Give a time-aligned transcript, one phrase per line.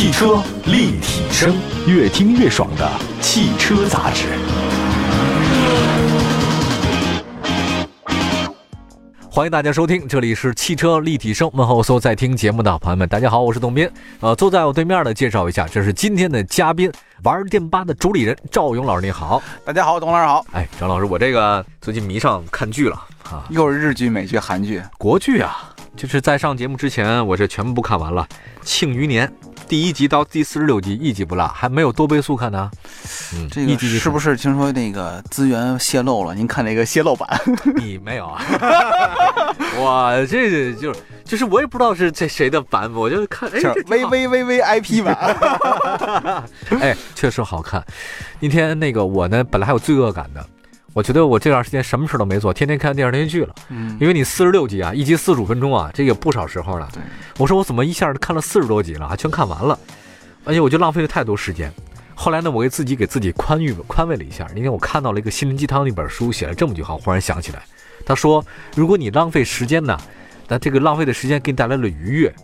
[0.00, 1.54] 汽车立体声，
[1.86, 4.28] 越听越爽的汽车杂志。
[9.30, 11.50] 欢迎大家收听，这里是汽车立体声。
[11.52, 13.86] 问候所有在听节目的朋友们，大家好，我是董斌。
[14.20, 16.90] 呃，坐在我对面的介绍一下，这是今天的嘉宾，
[17.24, 19.42] 玩电吧的主理人赵勇老师，你好。
[19.66, 20.42] 大家好，董老师好。
[20.52, 25.74] 哎，张老师，我这个最近迷上看剧了啊，又是日剧、美剧、韩剧、国剧啊。
[25.96, 28.26] 就是在上节目之前，我这全部看完了，
[28.64, 29.26] 《庆余年》
[29.70, 32.68] 第一集到第四十六集一集不落，还没有多倍速看呢。
[33.36, 36.34] 嗯，这个是不是听说那个资源泄露了？
[36.34, 37.40] 您看那个泄露版？
[37.78, 38.42] 你没有啊？
[39.78, 45.14] 我这就是就是我也不知道是这谁的版，我就看哎，V V V V I P 版。
[46.80, 47.80] 哎，确实好看。
[48.40, 50.44] 那天那个我呢，本来还有罪恶感的。
[50.92, 53.54] 我觉得我这段时间什么事都没做，天天看电视连续剧了。
[53.68, 56.88] 嗯，因为你四十六集啊，一集四十五分钟啊，这也不少时候了。
[56.92, 57.00] 对，
[57.38, 59.78] 我说我怎么一下看了四十多集了，还全看完了，
[60.44, 61.72] 而且我就浪费了太多时间。
[62.14, 64.46] 后来呢，我给自己给自己宽裕宽慰了一下。
[64.54, 67.62] 因为我看到了一个心灵鸡汤那本书，写了这么句话，忽然想起来，
[68.04, 68.44] 他说：
[68.74, 69.96] 如果你浪费时间呢，
[70.48, 72.34] 那这个浪费的时间给你带来了愉悦、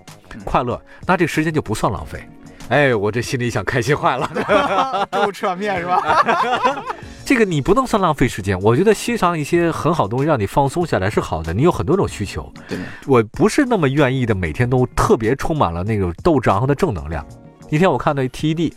[0.44, 2.27] 快乐，那这个时间就不算浪费。
[2.69, 5.06] 哎，我这心里想开心坏了。
[5.10, 6.84] 中午吃碗面是吧？
[7.27, 8.56] 这个你不能算浪费时间。
[8.62, 11.52] 我觉得欣赏一些很好东西，让你放松下来是好的。
[11.52, 12.48] 你有很多种需求。
[12.69, 17.27] 对，我不是那么愿意的，每天都特别充满了那个斗志昂扬的正能量。
[17.69, 18.72] 那天我看到 TED，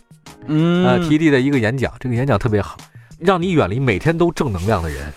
[0.46, 2.76] 嗯，呃，TED 的一个演讲，这个演讲特别好，
[3.20, 5.12] 让你远离每天都正能量的人，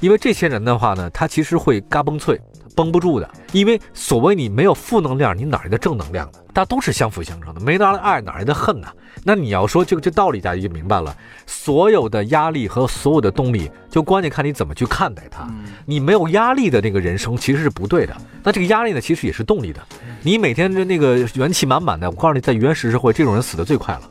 [0.00, 2.40] 因为这些人的话呢，他其实会嘎嘣脆。
[2.78, 6.38] 绷不住的，因为所谓你没有负能量，你哪来的正能量呢？
[6.54, 8.86] 大家都是相辅相成的，没哪来爱，哪来的恨呢？
[9.24, 11.12] 那你要说这个这道理，大家就明白了。
[11.44, 15.44] 所有的压力和所有的动力，就关键看你怎么去看待它。
[15.86, 18.16] 你没有压力的那个人生其实是不对的。
[18.44, 19.80] 那这个压力呢，其实也是动力的。
[20.22, 24.02] 你每天的那个元气满满的，我告诉你，在原始社会，这种人死的最快了。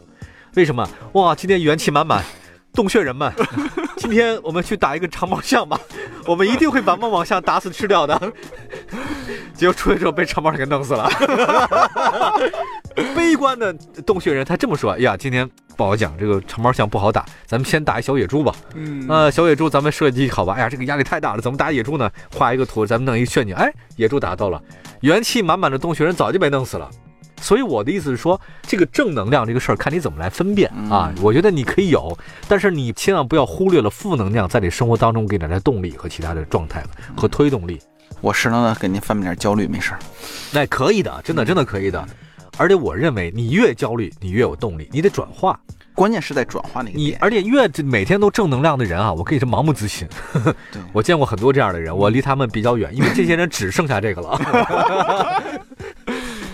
[0.55, 0.85] 为什么？
[1.13, 2.21] 哇，今天元气满满。
[2.73, 3.33] 洞穴人们，
[3.99, 5.79] 今天我们去打一个长毛象吧，
[6.25, 8.31] 我们一定会把毛毛象打死吃掉的。
[9.55, 11.09] 结果出来之后被长毛象给弄死了。
[13.15, 13.73] 悲观的
[14.05, 18.53] 洞穴人他这么说：“哎呀，今天不好讲，这个长毛象不好打，咱们先打一小野猪吧。
[18.75, 20.53] 嗯，呃，小野猪咱们设计好吧？
[20.53, 22.09] 哎呀，这个压力太大了，怎么打野猪呢？
[22.35, 23.55] 画一个图，咱们弄一个陷阱。
[23.55, 24.61] 哎，野猪打到了，
[25.01, 26.89] 元气满满的洞穴人早就被弄死了。”
[27.39, 31.13] 所以我的意思是说，这个正能量这个事儿，看你怎么来分辨啊。
[31.21, 32.17] 我觉得你可以有，
[32.47, 36.83] 但是你千万不要忽略了负能量在你生活当中给你带来动力和其他的状态
[37.15, 37.79] 和推动力。
[38.19, 39.99] 我适当的给您分辨点焦虑，没事儿。
[40.51, 42.03] 那可以的，真的真的可以的。
[42.57, 44.89] 而且我认为，你越焦虑，你越有动力。
[44.91, 45.59] 你得转化，
[45.93, 50.07] 关键是在转化那个你而且越每天都正能量的人啊，我可以是盲目自信。
[50.91, 54.41] 我见过很多这样的人，我离他们比较远，因为这些人只剩下这个了。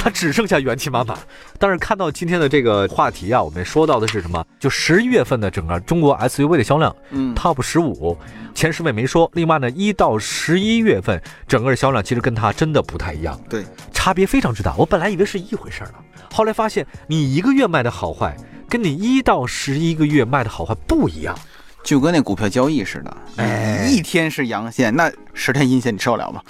[0.04, 1.18] 他只剩下元气满满，
[1.58, 4.46] 但是看到今天的这个话题啊，我们说到的是什么？
[4.60, 8.18] 就十一月份的整个中国 SUV 的销量，嗯，Top 十五
[8.54, 9.32] 前十位没说。
[9.34, 14.76] 另外呢，一到十一月份整个的销量其实跟它真的不太一样，对，差别非常之大。
[14.76, 15.94] 我本来以为是一回事儿呢，
[16.34, 18.36] 后来发现你一个月卖的好坏，
[18.68, 21.34] 跟你一到十一个月卖的好坏不一样，
[21.82, 26.42] 就跟那股票交易似的，哎，一天是阳线，那十天阴线你受得了吗？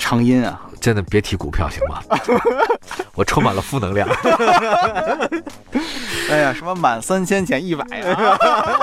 [0.00, 0.60] 长音啊！
[0.80, 2.02] 真的别提股票行吗？
[3.14, 4.08] 我充满了负能量。
[6.30, 8.38] 哎呀，什么满三千减一百啊？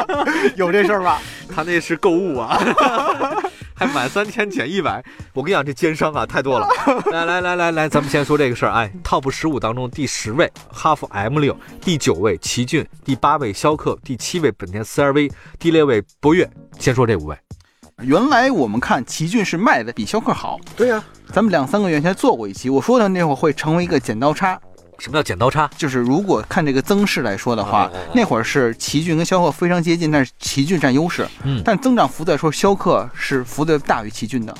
[0.55, 1.19] 有这事儿吧？
[1.53, 2.61] 他那是购物啊，
[3.73, 5.03] 还满三千减一百。
[5.33, 6.67] 我跟你讲，这奸商啊太多了。
[7.11, 8.71] 来来来来来，咱们先说这个事儿。
[8.71, 16.47] 哎，TOP 十五当中第十位哈弗 M 六，第九位奇骏，第八位逍客，第七位本田 CR-V，第六位博越。
[16.77, 17.35] 先说这五位。
[18.03, 21.03] 原来我们看奇骏是卖的比逍客好，对呀，
[21.33, 24.59] 咱们两三个月前做过一期，我说的那会儿会成为一个剪刀差。
[24.99, 25.67] 什么叫剪刀差？
[25.75, 31.27] 就是如果看这个增势来说的话，那会儿是奇骏跟逍客非常接近，但是奇骏占优势。
[31.43, 34.53] 嗯，但增长幅度来说，逍客是幅度大于奇骏的。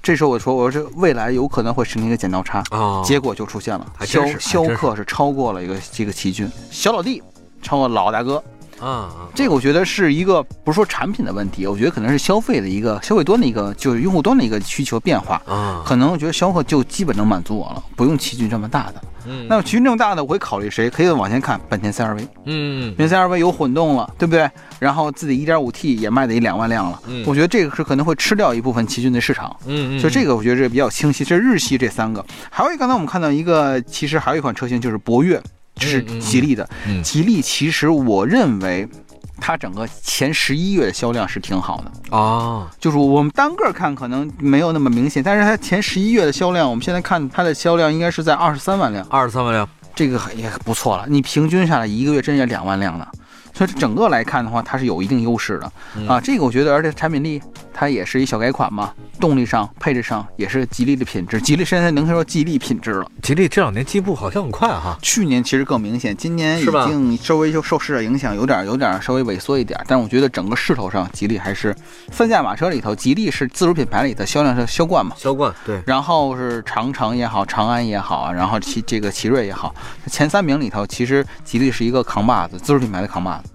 [0.00, 2.62] 这时候我说，我说这未来有可能会形成一个剪刀差。
[2.70, 7.20] 啊，结果就出现了，逍逍客是超过了一个这个奇骏，小老弟
[7.60, 8.40] 超过老大哥。
[8.80, 15.82] 啊，这个我觉得是一个不是说产品的问题，我觉得可能是消费的一个消费端的一个就是用户端的一个需求变化啊。
[15.86, 19.02] 可能我觉得消费就基本能满足我了，不用奇骏这么大的。
[19.28, 20.88] 嗯，那么奇骏这么大的，我会考虑谁？
[20.88, 22.28] 可以往前看，本田 CR-V。
[22.44, 24.48] 嗯，本田 CR-V 有混动了，对不对？
[24.78, 27.00] 然后自己 1.5T 也卖得一两万辆了。
[27.06, 29.56] 嗯，我觉得这个是可能会吃掉一部分奇骏的市场。
[29.66, 31.24] 嗯嗯，所以这个我觉得这比较清晰。
[31.24, 35.42] 这日系这三个，还有一刚才我们看到一个，其实还有一款车型就是博越。
[35.78, 36.68] 是吉利的，
[37.02, 38.88] 吉利其实我认为，
[39.40, 42.70] 它整个前十一月的销量是挺好的啊。
[42.80, 51.06] 就是我们单个看可能没有那么明显，但是它前十一月的销量，我们现在看它的销量应该是在二十三万辆，二十三万辆，这个也不错了。
[51.08, 53.06] 你平均下来一个月真要两万辆呢。
[53.56, 55.72] 所以整个来看的话，它是有一定优势的
[56.06, 56.20] 啊。
[56.20, 57.40] 这个我觉得，而且产品力
[57.72, 61.40] 它也是一小改款嘛，动力上、配置上也是吉利的品质。
[61.40, 63.10] 吉利现在能说吉利品质了。
[63.22, 69.80] 吉利这两年进步好像很快哈，去年其实更明显，今年已经稍微就受市场影响，有点有点稍微萎缩一点。
[69.88, 71.74] 但我觉得整个势头上，吉利还是
[72.12, 75.16] 三驾马车里头，吉利是自主品牌里的销量是销冠嘛？
[75.16, 75.80] 销冠对。
[75.86, 79.74] 然后是长城也好，长安也好，然后奇这个奇瑞也好，
[80.10, 83.45] 前三名里头，其实吉利是一个扛把子，自主品牌的扛把子。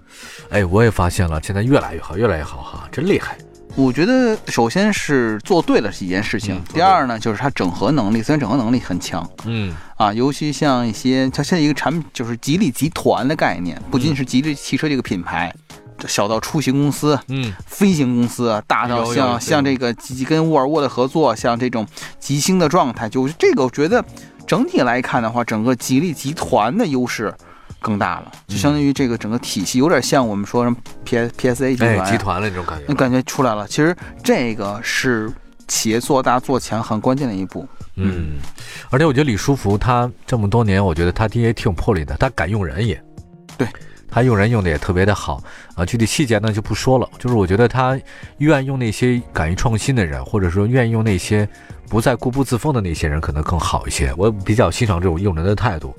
[0.50, 3.36] 哎，我也发现了，现在越来越好，越来越好哈，真厉害。
[3.74, 15.50] 我觉得首先是做对了一件事情，第二呢，就是它整合能力，虽然整合能力很强，嗯啊，尤其像一些它现在一个产品就是吉利集团的概念，不仅是吉利汽车这个品牌，
[16.06, 19.94] 小到出行公司，嗯，飞行公司，大到像像这个
[20.28, 21.86] 跟沃尔沃的合作，像这种
[22.18, 24.04] 吉星的状态，就是这个，我觉得
[24.46, 27.32] 整体来看的话，整个吉利集团的优势。
[27.82, 33.68] 更大了，就相当于这个整个体系有点像我们说什么 P S P S A 集团集团的那种感觉，那感觉出来了。
[33.68, 35.30] 其实这个是
[35.68, 37.68] 企业做大做强很关键的一步。
[37.96, 38.38] 嗯，
[38.88, 42.98] 而且我觉得李书福他这么多年，我觉得他爹也挺有魄力的，他敢用人也，
[43.58, 43.68] 对
[44.08, 45.42] 他用人用的也特别的好
[45.74, 45.84] 啊。
[45.84, 47.98] 具体细节呢就不说了，就是我觉得他
[48.38, 51.46] 愿用那些敢于创新的人，或者说愿意用那些
[51.88, 54.12] 不再固步自封的那些人，可能更好一些。
[54.16, 55.94] 我比较欣赏这种用人的态度。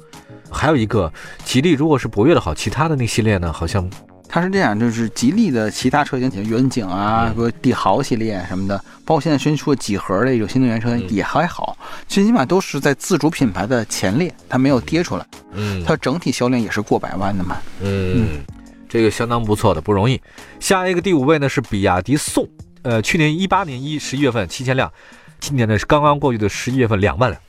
[0.53, 1.11] 还有一个
[1.43, 3.89] 吉利，如果是博越的好，其他的那系列呢，好像
[4.29, 11.77] 它是这样，就是吉利的其他车型，像远景啊，比如帝豪系列什么的，包括现在新出的几何的一种新能源车也还好，
[12.07, 15.25] 最起码都是在自主品牌的前列，它没有跌出来。
[15.51, 17.57] 嗯，它整体销量也是过百万的嘛。
[17.81, 18.39] 嗯，
[18.89, 20.19] 这个相当不错的，不容易。
[20.59, 22.47] 下一个第五位呢是比亚迪宋，
[22.81, 24.91] 呃，去年一八年一十一月份七千辆，
[25.39, 27.39] 今年呢是刚刚过去的十一月份两万辆。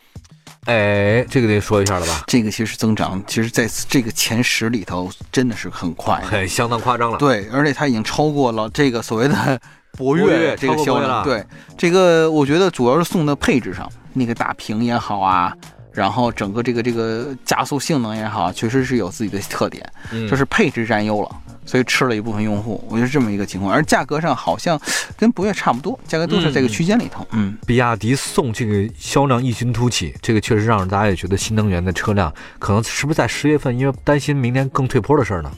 [0.66, 2.24] 哎，这个得说一下了吧？
[2.26, 7.18] 这个其实增长，其实在这个前十里头真的是很快，很相当夸张了。
[7.18, 9.60] 对，而且它已经超过了这个所谓的
[9.96, 11.22] 博越这个销量。
[11.22, 11.44] 对，
[11.76, 15.54] 这个我觉得主要是送的配置上，那个大屏也好啊，
[15.92, 19.86] 然后整个这个这个加速性能也好，确实是有自己的特点，
[20.28, 21.30] 就是配置占优了。
[21.66, 24.80] 所以吃了一部分用户，我觉得这么一个情况，而价格上好像
[25.16, 27.26] 跟博越差不多，价格都是在这个区间里头。
[27.32, 35.50] 嗯，比亚迪宋这个销量异军突起，这个确实让大家也觉得新能源的车辆可能是不是在十月份，因为担心明年更退坡的事儿呢？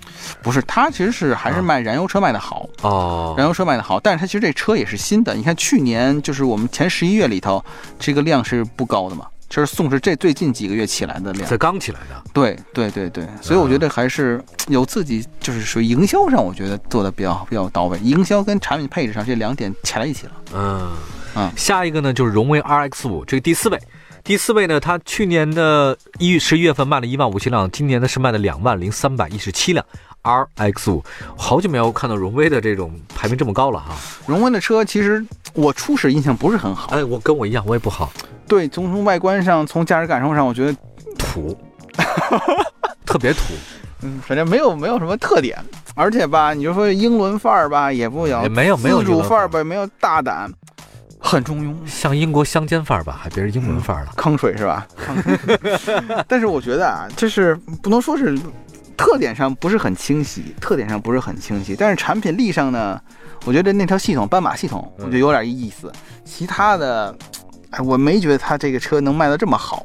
[0.43, 5.35] 不是，它其实是还是卖燃油车卖的好哦，燃油车卖的好，但是它其实这车也是新的。
[5.35, 7.65] 你看去年就是我们前十一月里头，
[7.99, 9.27] 这个量是不高的嘛。
[9.49, 12.23] 其实宋是这最近几个月起来的量，才刚起来的。
[12.33, 17.99] 对对对对，所以我觉得还是有自己就是属于营销上，我觉得做的比较比较到位。
[18.01, 20.33] 营销跟产品配置上这两点踩在一起了。
[20.53, 20.91] 嗯
[21.37, 23.79] 嗯，下一个呢就是荣威 RX 五，这个第四位。
[24.25, 29.87] 第四位呢，它去年的一月十一月份卖了一万五千辆，今年呢是卖了两万零三百一十七辆
[30.27, 31.05] RX 五。
[31.37, 33.95] 好久没有看到荣威的这种排名这么高了哈。
[34.27, 35.25] 荣威的车其实
[35.55, 36.89] 我初始印象不是很好。
[36.95, 38.13] 哎，我跟我一样，我也不好。
[38.49, 40.77] 对，从从外观上，从驾驶感受上，我觉得
[41.19, 41.57] 土，
[43.05, 43.41] 特别土，
[44.03, 45.59] 嗯，反正没有没有什么特点，
[45.95, 50.49] 而且吧，你就说英伦范儿吧，也不有，没有没有自主范儿吧，没有大胆，
[51.19, 54.87] 很中庸，像英国乡间范儿吧，还别是英伦范儿了，坑水是吧？
[56.29, 58.39] 但是我觉得啊，这是不能说是
[58.97, 63.01] 特点上不是很清晰，特点上不是很清晰，但是产品力上呢，
[63.45, 65.93] 我觉得那条系统斑马系统，我觉得有点意思，
[66.25, 67.17] 其他的。
[67.71, 69.85] 哎，我没觉得它这个车能卖得这么好，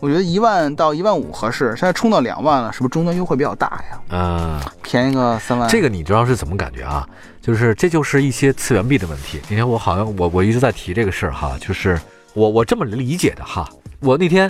[0.00, 4.00] 我觉得一万到一万五合适，现在冲到两万了，是不是终端优惠比较大呀？
[4.10, 5.68] 嗯，便宜个三万。
[5.68, 7.06] 这个你知道是怎么感觉啊？
[7.42, 9.40] 就是这就是一些次元壁的问题。
[9.48, 12.00] 那天我好像我我一直在提这个事儿哈，就是
[12.32, 13.68] 我我这么理解的哈。
[13.98, 14.48] 我那天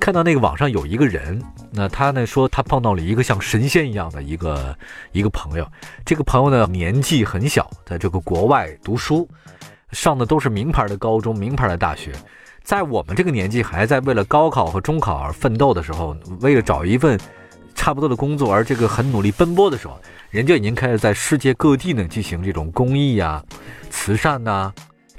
[0.00, 4.76] 看到那个网上有一个人，那他呢说他碰到了一个像神仙一样的一个
[5.12, 5.66] 一个朋友，
[6.04, 9.28] 这个朋友呢年纪很小，在这个国外读书。
[9.90, 12.12] 上的都是名牌的高中、名牌的大学，
[12.62, 17.18] 在我们这个年纪还在为了高考和中考而奋斗的时候，为了找一份
[17.74, 23.42] 差不多的工作而这个很努力奔波的时候，人家已经开始在世界各地呢进行这种公益呀、
[23.88, 24.70] 慈善呐，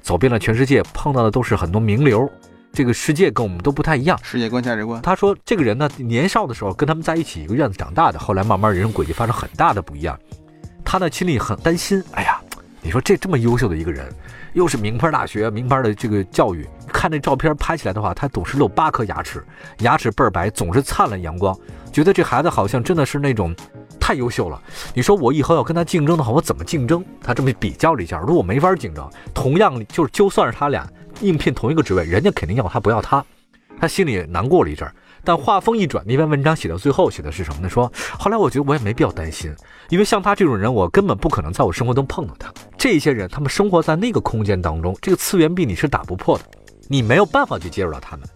[0.04, 2.32] 走遍了全世界，碰到的都是很多名流。
[2.72, 5.02] 这个世界跟我们都不太一样，世界观、价值观。
[5.02, 10.18] 他说，这个人呢，年少的时候跟他们在一起一个院子长大的，后来慢慢人生轨迹发生很大的不一样。
[10.86, 12.40] 他呢心里很担心，哎呀，
[12.82, 14.08] 你说这这么优秀的一个人。
[14.54, 19.46] 又是名牌大学，名牌的这个教育，看那照片拍起来的话，他总是露八颗牙齿，
[19.82, 21.56] 牙齿倍儿白，总是灿烂阳光，
[21.94, 23.56] 觉得这孩子好像真的是那种
[24.10, 24.60] 太优秀了。
[24.96, 27.06] 你说我以后要跟他竞争的话，我怎么竞争？
[27.22, 30.89] 他这么比较了一下，如果没法竞争，同样就是就算是他俩
[31.22, 33.24] 应聘同一个职位，人家肯定要他不要他，
[33.80, 34.96] 他心里难过了一阵儿。
[35.24, 37.70] 但话锋一转，那篇文章写到最后写的是什么呢？
[37.70, 39.54] 说后来我觉得我也没必要担心，
[39.89, 42.51] 因为像他这种人，我根本不可能在我生活中碰到他。
[42.80, 46.46] 这些人，他们生活在那个空间当中，这个次元壁你是打不破的，
[46.88, 48.28] 你没有办法去接触到他们。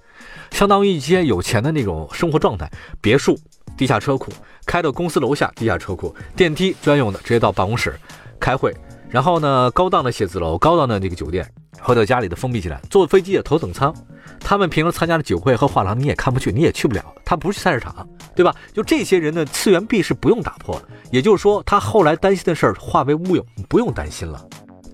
[0.51, 2.69] 相当于一些有钱的那种生活状态，
[3.01, 3.35] 别墅、
[3.77, 4.31] 地下车库，
[4.65, 7.93] 开到公司楼下，地下车库，电梯专用的，直接到办公室
[8.39, 8.73] 开会。
[9.09, 11.47] 然后呢，高档的写字楼，高档的那个酒店，
[11.79, 13.93] 回到家里的封闭起来，坐飞机的头等舱。
[14.39, 17.13] 他们平时参加的酒会和画廊，你也看不去，你也去不了。
[17.23, 18.53] 他不是菜市场，对吧？
[18.73, 20.87] 就这些人的次元壁是不用打破的。
[21.11, 24.43] 也就是说，他后来担心的事儿化为乌有，不用担心了。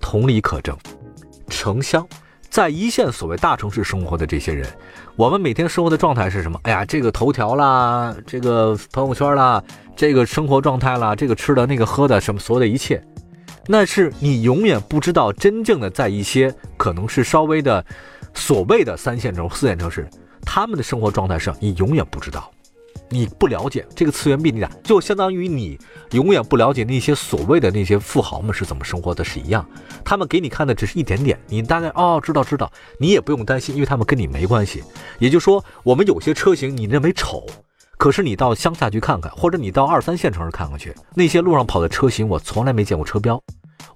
[0.00, 0.76] 同理可证，
[1.48, 2.06] 城乡
[2.50, 4.66] 在一线所谓大城市生活的这些人，
[5.14, 6.58] 我们每天生活的状态是什么？
[6.64, 9.62] 哎呀，这个头条啦，这个朋友圈啦，
[9.94, 13.00] 这个生活状态啦，这个吃的那个喝的什么，所有的一切。
[13.66, 17.84] 那是你永远不知道，真正的在一些可能是稍微的
[18.34, 20.08] 所谓的三线城、四线城市，
[20.44, 22.50] 他们的生活状态上，你永远不知道，
[23.10, 25.78] 你不了解这个次元壁，你俩就相当于你
[26.12, 29.66] 永远不了解那些所谓的那些富豪们是怎么生活的，是一样。
[30.04, 34.82] 他们给你看的只是一点点，你大概哦知道知道，你也不用担心，因为他们跟你没关系。
[35.18, 37.44] 也就是说，我们有些车型你认为丑。
[37.98, 43.38] 可是你到乡下去看看，或者你到二三线城市看看去，那些路上跑的车型，我从来没见过车标。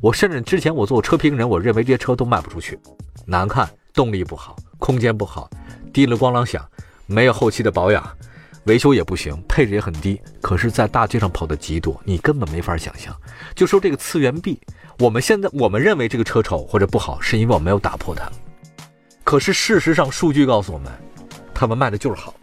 [0.01, 2.79] 我甚至之前我做车评人，我认为这些车都卖不出去，
[3.25, 5.49] 难看，动力不好，空间不好，
[5.93, 6.63] 滴了咣啷响，
[7.07, 8.07] 没有后期的保养，
[8.65, 10.21] 维修也不行，配置也很低。
[10.41, 13.15] 可是，在大街上跑的极多，你根本没法想象。
[13.55, 14.59] 就说这个次元壁，
[14.99, 18.31] 我们现在我们认为这个车丑或者不好，是因为我没有打破它。
[19.23, 20.91] 可是事实上，数据告诉我们，
[21.53, 22.35] 他们卖的就是好。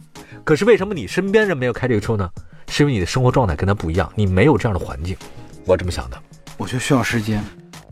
[0.44, 2.28] 可是为什么你身边人没有开这个车呢？
[2.68, 5.16] 是因为你的生活状态跟他不一样，你没有这样的环境。
[5.64, 6.20] 我这么想的。
[6.56, 7.44] 我觉得需要时间。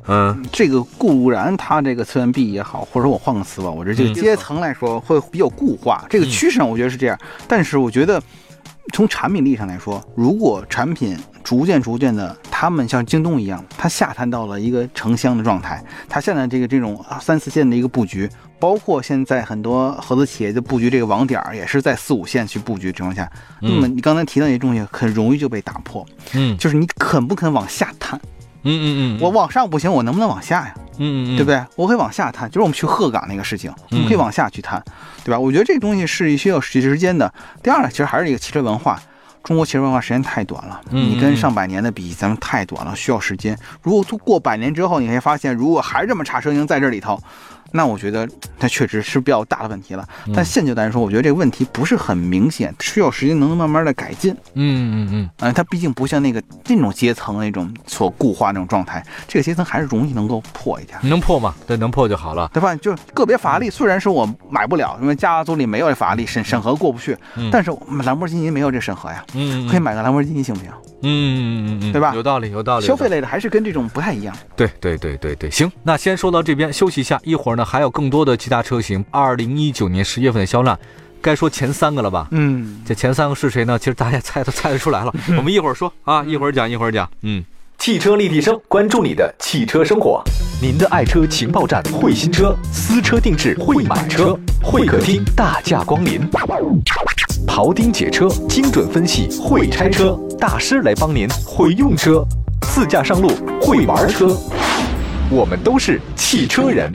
[0.07, 6.04] 嗯，这个固然它这个次元壁也好，或者说我换个词吧，我这这个阶层来说会比较固化。
[6.09, 7.19] 这个趋势上我觉得是这样。
[7.47, 8.21] 但是我觉得
[8.92, 18.28] 从产品力上来说，如果产品逐渐逐渐的，他们像京东一样，它下探到了一个城乡的状态，它现在这个这种三四线的一个布局。
[18.59, 23.26] 包括现在很多合资企业的布局，这个网点儿也是在四五线去布局情况下，
[23.59, 26.04] 那么你刚才提到那些东西很容易就被打破。
[26.35, 28.21] 嗯，就是你肯不肯往下探？
[28.62, 30.75] 嗯嗯嗯，我往上不行，我能不能往下呀？
[30.99, 31.64] 嗯嗯，对不对？
[31.76, 34.83] 我可以往下探，就是我们去鹤岗那个事情，我们可以往下去探，
[35.25, 35.38] 对吧？
[35.38, 37.33] 我觉得这个东西是需要时时间的。
[37.62, 39.00] 第二呢，其实还是一个汽车文化，
[39.43, 43.59] 中国汽车文化时间太短了，你跟上百年的比，咱们太短了，需要时间。
[43.83, 47.19] 如果过百年之后，你会发现，如果还这么差车型在这里头。
[47.73, 54.33] 那我觉得它确实是比较大的问题了，但现阶段来说，我觉得这个问题不是很明显，需要时间能慢慢的改进。
[54.55, 60.99] 嗯嗯嗯，嗯，它毕竟不像那个那种阶层那种所固化那种状态，这个阶层还是容易能够破一点。
[61.03, 61.55] 能破吗？
[61.67, 62.75] 对，能破就好了，对吧？
[62.77, 67.17] 就个别法拉利虽然说我买不了，因为家族里没有这法拉利审审核过不去，
[67.53, 67.71] 但是
[68.05, 70.71] 兰博基尼没有这审核呀，嗯，可以买个兰博基尼行不行？
[71.03, 72.12] 嗯嗯嗯嗯，对吧？
[72.15, 72.87] 有道理，有道理。
[72.87, 74.37] 消费类的还是跟这种不太一样。
[74.55, 79.05] 对对对对对，行，那先说到这边，休息一下，一会儿呢还有更多的其他车型。
[79.11, 80.79] 二零一九年十月份的销量，
[81.21, 82.29] 该说前三个了吧？
[82.31, 83.79] 嗯，这前三个是谁呢？
[83.79, 85.12] 其实大家猜都猜得出来了。
[85.37, 87.09] 我们一会儿说啊，一会儿讲，一会儿讲。
[87.23, 87.45] 嗯，
[87.79, 90.23] 汽车立体声，关注你的汽车生活，
[90.61, 96.21] 您的爱车情报站，会新车，私车定制，会买车，会客厅大驾光临。
[97.47, 102.25] 庖丁解车，精准分析；会拆车大师来帮您；会用车，
[102.62, 103.29] 自驾上路；
[103.61, 104.29] 会玩车，
[105.30, 106.90] 我们都是汽车人。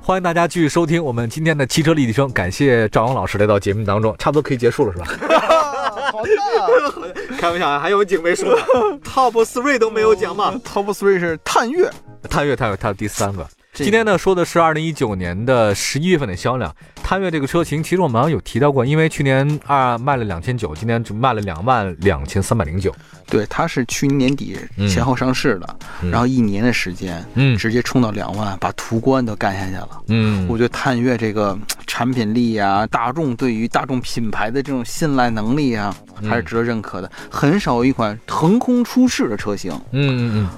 [0.00, 5.06] 欢迎大家继续收听我们今天的汽车立体声，感谢赵阳老师来到节目当中，差不多可以结束了，是吧？
[6.10, 8.58] 好的， 开玩笑，还有景没说，
[9.06, 11.88] Top Three 都没有讲嘛？Top Three 是探月，
[12.28, 13.46] 探月，探月，它第三个。
[13.72, 16.74] 今天呢说的是二零一九年的十一月份的销量。
[17.02, 22.94] 探岳这个车型，其实我们好像有提到过，因为去年二卖了两千九，今年只卖了两万两千三百零九。
[23.26, 24.56] 对，它是去年年底
[24.88, 25.76] 前后上市的，
[26.10, 30.02] 然后一年的时间，嗯，直接冲到两万，把途观都干下去了。
[30.08, 35.94] 嗯，我觉得探岳这个 产品力啊，大众对于大众品牌的这种信赖能力啊，
[36.28, 37.10] 还是值得认可的。
[37.30, 39.72] 很少有一款横空出世的车型。
[39.90, 40.48] 嗯嗯嗯。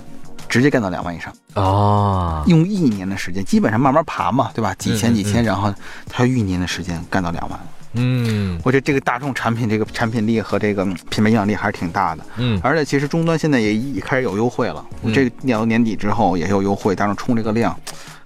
[0.52, 2.44] 直接干到两万以上啊！
[2.46, 4.74] 用一年的时间，基本上慢慢爬嘛，对吧？
[4.74, 5.72] 几千几千，然后
[6.10, 7.66] 他用一年的时间干到两万了。
[7.94, 12.22] 嗯，我觉得这个大众产品这个产品力和这个品牌影响力还是挺大的。
[12.36, 17.74] 嗯，而且其实终端现在也已开始有优惠了，这个年到年底之后也有优惠，当然冲这个量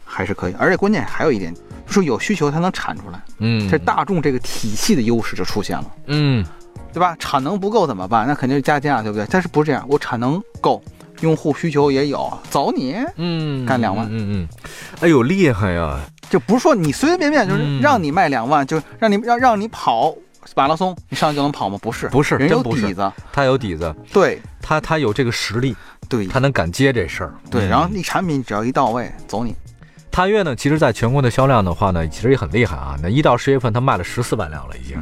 [0.05, 0.55] 还是可以。
[0.59, 1.55] 而且关键还有一点，
[1.87, 3.23] 说有需求它能产出来。
[3.39, 5.91] 嗯，这大众这个体系的优势就出现了。
[6.07, 6.45] 嗯，
[6.93, 7.15] 对吧？
[7.21, 8.27] 产能不够怎么办？
[8.27, 9.25] 那肯定是加价，对不对？
[9.31, 9.87] 但是不是这样？
[9.89, 10.83] 我产能够。
[11.21, 14.49] 用户需求也有，走你，嗯，干两万，嗯嗯，
[15.01, 16.01] 哎呦厉害呀！
[16.29, 20.15] 就不是说你随随便便就是让你卖两万，就让你让让你跑
[20.55, 21.79] 马拉松，你上去就能跑吗？
[21.81, 25.77] 不是，不是，人有底子，他有底子，对他他有这个实力，
[26.09, 29.55] 对他能敢接这事儿，对，然后你产品只要一到位，走你。
[30.11, 32.97] 探岳呢，其实在全国的销量的话呢，其实也很厉害啊。
[33.03, 34.97] 那一到十月份，它卖了十四万辆了，已经，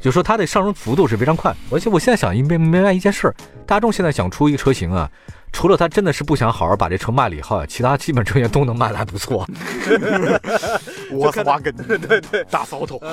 [0.00, 1.54] 就说它的上升幅度是非常快。
[1.70, 3.34] 而且我现在想一明明白一件事儿，
[3.64, 5.08] 大众现在想出一个车型啊，
[5.52, 9.46] 除了他真的是不想好好把这车卖了以后，其他基本车型都能卖的还不错。
[11.12, 13.00] 沃斯瓦根， 对对，大扫头。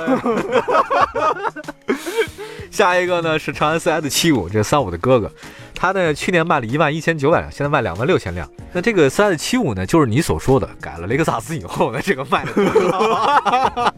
[2.70, 5.30] 下一个呢是长安 CS 七五，这三五的哥哥。
[5.74, 8.48] 他呢，去年卖了一万一千九百辆，现在卖两万六千辆。
[8.72, 13.94] 那这个 CS 七五呢，就是你所说的改了雷克萨斯以后的，这个卖的。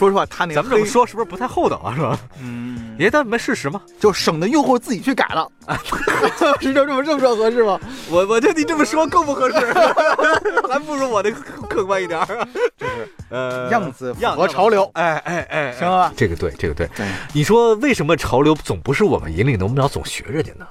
[0.00, 1.92] 说实话，他那个咱们这么说是不是不太厚道啊？
[1.94, 2.18] 是吧？
[2.40, 5.46] 嗯，也但没事实嘛，就省得用户自己去改了。
[6.58, 7.78] 是这么这么说合适吗？
[8.08, 9.56] 我我觉得你这么说更不合适，
[10.70, 11.30] 还不如我的
[11.68, 12.18] 客观一点。
[12.78, 14.90] 就是呃，样子符合潮流。
[14.94, 16.10] 哎哎哎，行吧？
[16.16, 16.88] 这个对，这个对。
[16.96, 19.66] 对，你说为什么潮流总不是我们引领的？
[19.66, 20.66] 我们要总学人家呢？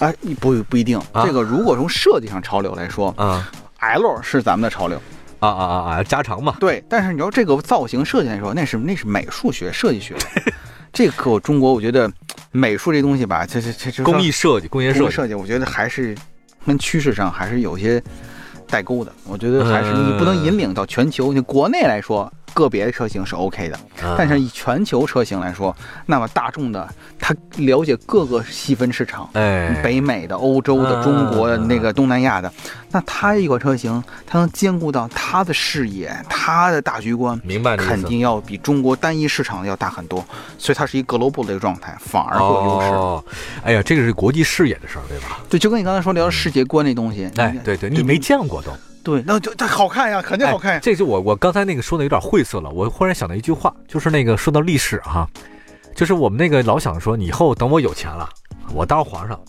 [0.00, 1.00] 哎，不不一定。
[1.24, 5.00] 这个如果从设计上潮流来说，啊，L 是咱们的潮流，
[5.48, 6.56] 啊啊啊啊，加长嘛。
[6.60, 10.14] 对，但是你要这个造型设计来说，那是那是美术学、设计学。
[10.92, 12.10] 这个中国，我觉得
[12.52, 16.16] 美术这东西吧，这这这这工艺设计、工业设计，设计，我觉得还是
[16.64, 18.02] 跟趋势上还是有些
[18.66, 19.12] 代沟的。
[19.24, 21.32] 我觉得还是你不能引领到全球。
[21.32, 22.32] 你国内来说。
[22.56, 23.78] 个别的车型是 OK 的，
[24.16, 32.50] 但是以全球车型来说，那么大众的他了解各个细分市场，哎，北美的、欧洲的、中国的那个东南亚的，
[32.92, 37.76] 那他一款车型，它能兼顾到他的视野、他的大局观，明白？
[37.76, 40.24] 肯定要比中国单一市场要大很多，
[40.56, 42.86] 所以它是一个 global 的一个状态，反而会有优势。
[42.86, 43.22] 哦，
[43.62, 45.40] 哎呀，这个是国际视野的事儿，对吧？
[45.50, 48.72] 对，就跟你刚才说聊世界观那东西，哎，对对，你没见过都。
[49.06, 50.80] 对，那就它好看呀，肯定好看呀。
[50.82, 55.28] 这就我我刚才那个说的有点晦涩了，我忽然想到一句话，就是那个说到历史哈，
[55.94, 58.28] 就是我们那个老想说，以后等我有钱了，
[58.74, 59.40] 我当皇上。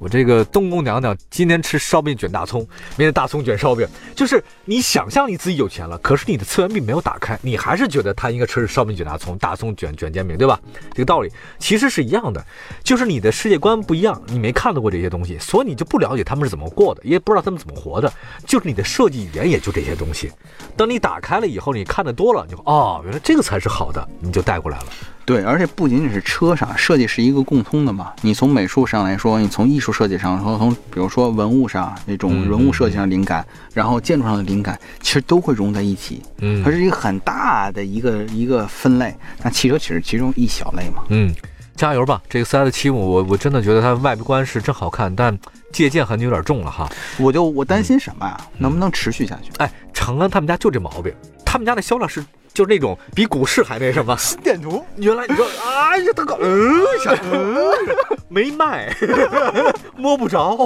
[0.00, 2.60] 我这个东宫娘娘今天吃烧饼卷大葱，
[2.96, 10.60] 明天大葱卷烧饼，就是你想象你自己有钱了，可是你的次元壁没有打开，你还是觉得他应该吃烧饼卷大葱，大葱卷卷煎饼，对吧？
[10.92, 12.44] 这个道理其实是一样的，
[12.82, 18.12] 就是你的世界观不一样，你没看到过这些东西，所以你就不了解他们是怎么过的，也不知道他们怎么活的，
[18.46, 20.30] 就是你的设计语言也就这些东西。
[20.76, 24.86] 等你打开了以后，你看的多了，你就哦，原来这个才是好的，你就带过来了。
[25.26, 28.12] 对，而且不仅仅是车上设计是一个共通的嘛。
[28.20, 36.22] 你从美术上来说，你从艺术设计上，然后从比如说文物上那种人物设计上灵感，然后建筑上的灵感，其实都会融在一起。
[36.40, 39.16] 嗯，它是一个很大的一个一个分类。
[39.42, 41.02] 那汽车只是其中一小类嘛。
[41.08, 41.34] 嗯，
[41.74, 42.20] 加油吧！
[42.28, 45.34] 这个 CS 七五，我我真的觉得它外观是真好看，但
[45.72, 46.86] 借鉴痕迹有点重了哈。
[47.18, 48.38] 我就我担心什么呀？
[48.58, 49.50] 能不能持续下去？
[49.56, 51.10] 哎，长安他们家就这毛病，
[51.46, 52.22] 他们家的销量是。
[52.54, 54.16] 就是那种比股市还那什么。
[54.16, 56.80] 心电图，原来你说，哎呀，大哥，嗯，
[58.28, 58.94] 没卖，
[59.96, 60.56] 摸不着，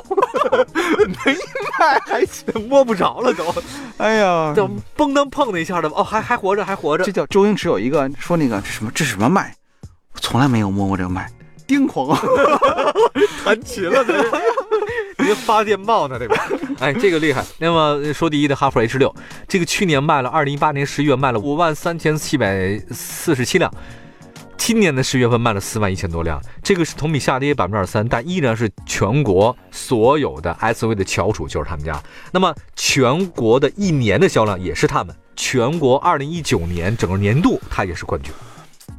[1.25, 1.35] 没
[1.79, 2.25] 卖还
[2.69, 3.55] 摸不着了都，
[3.97, 7.05] 哎呀，就嘣当碰的一下的，哦，还还活着，还活着。
[7.05, 9.55] 这叫周星驰有一个说那个这什么这什么麦，
[10.21, 11.31] 从来没有摸过这个麦，
[11.67, 12.17] 癫狂，
[13.45, 14.05] 弹琴了
[15.29, 15.35] 这。
[15.35, 16.49] 别发电报呢，对吧？
[16.81, 17.45] 哎，这个厉害。
[17.59, 19.15] 那么说第一的哈弗 H 六，
[19.47, 23.71] 这个去年卖了，二零一八年十月卖了五万三千七百四十七辆，
[24.57, 32.01] 今年的十月份卖了四万一千多辆，这个是同比下跌百分之二三，但依然是全国所有的 SUV 的翘楚，就是他们家。
[32.33, 38.33] 那么全国的一年的销量也是他们，全国二零一九年整个年度它也是冠军，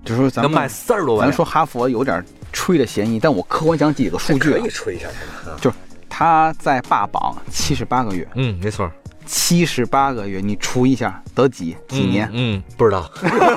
[0.05, 1.27] 就是说咱能卖四十多万。
[1.27, 5.07] 咱说哈弗有点吹的嫌疑，但我客观讲几个数据，可以吹一下，
[5.59, 5.75] 就是。
[6.19, 8.91] 他在霸榜七十八个月，嗯，没错，
[9.25, 12.29] 七十八个月，你除一下得几几年？
[12.33, 13.09] 嗯，不知道。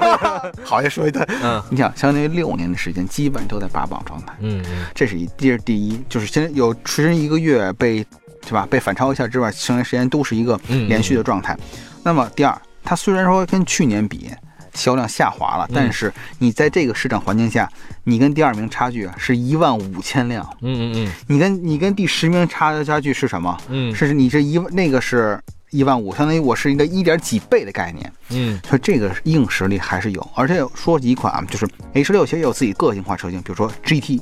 [0.62, 1.26] 好，也说一段。
[1.42, 4.32] 嗯，你想，相当于六年的时间，基本都在霸榜状态。
[4.38, 8.06] 嗯嗯，这是一，这是第一，就是现在有持续一个月被，
[8.46, 8.64] 是吧？
[8.70, 11.58] 被反超一下之外，剩下时间都是一个连续的状态。
[12.04, 14.30] 那么第二，他虽然说跟去年比。
[14.74, 17.70] 销量下滑了，但是你在这个市场环境下，
[18.04, 20.44] 你跟第二名差距啊是一万五千辆。
[20.60, 23.56] 嗯嗯嗯，你跟你跟第十名差的差距是什么？
[23.68, 28.12] 嗯，是你这一那个是一万五，相当于我是一个一点几倍的概念。
[28.30, 34.20] 嗯，所以这个硬实力还是有，而且说几款啊，就是 H 六其实也有自己个性化车型，比如说 GT。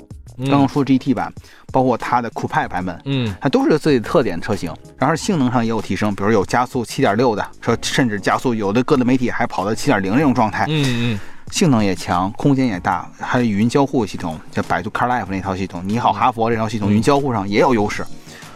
[0.48, 1.33] 刚刚说 GT 版，
[1.72, 18.05] 包括它的酷派版本，嗯，它都是有自己的特点车型，然后性能上也有提升，比如有加速七点六的，说甚至加速有的各的媒体还跑到七点零这种状态，嗯嗯，性能也强，空间也大，还有语音交互系统，像百度 CarLife 那套系统，你好哈佛这套系统，语音交互上也有优势，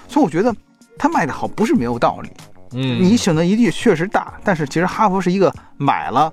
[0.08, 0.54] 所以我觉得
[0.98, 2.30] 它卖的好不是没有道理，
[2.72, 6.32] 嗯，你选择余地确实大，但是其实哈弗是一个买了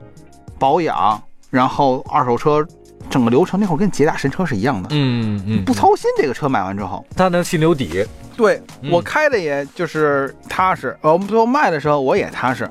[0.60, 2.66] 保养，然后二手车
[3.10, 8.06] 整个流程那会儿跟捷达神车是一样的，嗯嗯，不操心这个车买完之后，他能心里有底。
[8.38, 12.70] 对我开的也就是踏实，呃，我们最后卖的时候我也踏实。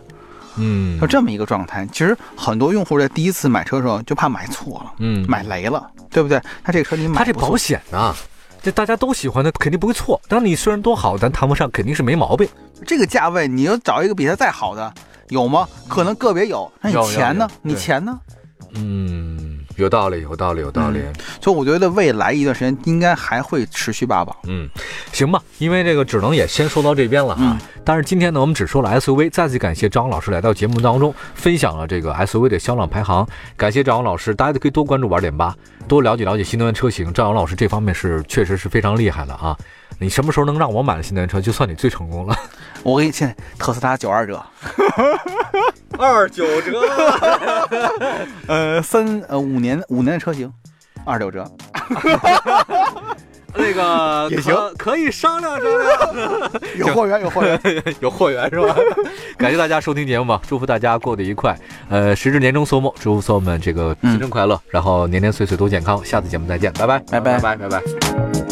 [0.57, 1.87] 嗯，就这么一个状态。
[1.93, 6.41] 其实很多用户在第一次买车的时候就怕买错了，嗯，买雷了，对不对？
[6.65, 8.15] 他这个车你买，他这保险呢，
[8.61, 10.21] 这大家都喜欢的，肯定不会错。
[10.27, 12.49] 但你虽然多好，咱谈不上，肯定是没毛病。
[12.85, 14.93] 这个价位，你要找一个比它再好的，
[15.29, 15.69] 有吗？
[15.89, 17.49] 可能个别有，那你钱呢？
[17.63, 18.19] 你钱呢？
[18.75, 19.50] 嗯。
[19.77, 21.03] 有道理，有道理，有道理。
[21.41, 24.37] 所以我觉得未来一段时间应该还会持续霸榜。
[24.47, 24.69] 嗯，
[25.13, 27.59] 行吧，因为这个只能也先说到这边了啊。
[27.85, 33.27] 但是今天呢，我们只说了 SUV，再次感谢张老师来到节目当中，分享了这个 SUV 的销量排行。
[33.57, 35.55] 感谢张阳老师，大家都可以多关注玩点八，
[35.89, 37.13] 多了解了解新能源车型。
[37.13, 39.57] 张阳老师这方面是确实是非常厉害的啊。
[39.99, 42.35] 你什么时候能让我买了新能源车，就算你最成功了。
[42.83, 44.43] 我给你现在特斯拉九二折，
[45.99, 46.81] 二九折，
[48.47, 50.51] 呃，三呃五年五年的车型，
[51.05, 51.45] 二九折，
[53.55, 55.69] 那个也行，可以商量商
[56.15, 56.51] 量。
[56.79, 57.61] 有货源，有货源，
[58.01, 58.77] 有货源是吧？
[59.37, 61.57] 感谢大家收听节目吧，祝福大家过得愉快。
[61.89, 66.03] 呃，时至年终岁末，祝福所有们这个新春快乐，然后年年岁岁都健康。
[66.05, 68.50] 下次节目再见，拜拜，拜拜，拜拜，拜拜。